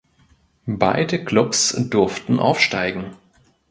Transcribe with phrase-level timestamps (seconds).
[0.65, 3.15] Beide Klubs durften aufsteigen.